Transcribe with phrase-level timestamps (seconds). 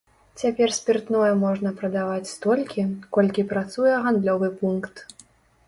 [0.43, 2.87] Цяпер спіртное можна прадаваць столькі,
[3.19, 5.09] колькі працуе гандлёвы пункт.